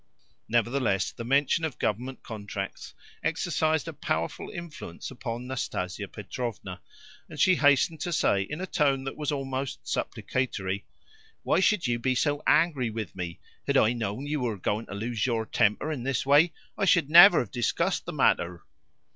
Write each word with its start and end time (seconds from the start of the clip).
Nevertheless 0.49 1.11
the 1.11 1.23
mention 1.23 1.63
of 1.63 1.77
Government 1.77 2.23
contracts 2.23 2.95
exercised 3.23 3.87
a 3.87 3.93
powerful 3.93 4.49
influence 4.49 5.11
upon 5.11 5.45
Nastasia 5.45 6.07
Petrovna, 6.07 6.81
and 7.29 7.39
she 7.39 7.57
hastened 7.57 8.01
to 8.01 8.11
say 8.11 8.41
in 8.41 8.59
a 8.59 8.65
tone 8.65 9.03
that 9.03 9.15
was 9.15 9.31
almost 9.31 9.87
supplicatory: 9.87 10.85
"Why 11.43 11.59
should 11.59 11.85
you 11.85 11.99
be 11.99 12.15
so 12.15 12.41
angry 12.47 12.89
with 12.89 13.15
me? 13.15 13.41
Had 13.67 13.77
I 13.77 13.93
known 13.93 14.23
that 14.23 14.31
you 14.31 14.39
were 14.39 14.57
going 14.57 14.87
to 14.87 14.95
lose 14.95 15.27
your 15.27 15.45
temper 15.45 15.91
in 15.91 16.01
this 16.01 16.25
way, 16.25 16.51
I 16.75 16.85
should 16.85 17.11
never 17.11 17.37
have 17.37 17.51
discussed 17.51 18.07
the 18.07 18.11
matter." 18.13 18.63